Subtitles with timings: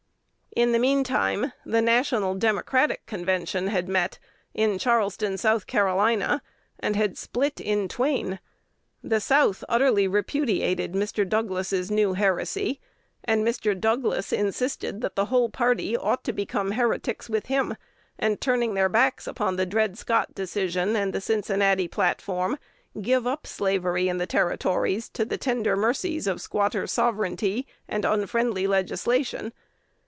[0.53, 4.19] In the mean time the National Democratic Convention had met
[4.53, 5.79] at Charleston, S.C.,
[6.81, 8.37] and split in twain.
[9.01, 11.27] The South utterly repudiated Mr.
[11.27, 12.81] Douglas's new heresy;
[13.23, 13.79] and Mr.
[13.79, 17.77] Douglas insisted that the whole party ought to become heretics with him,
[18.19, 22.57] and, turning their backs on the Dred Scott Decision and the Cincinnati Platform,
[23.01, 28.67] give up slavery in the Territories to the tender mercies of "squatter sovereignty" and "unfriendly
[28.67, 29.53] legislation."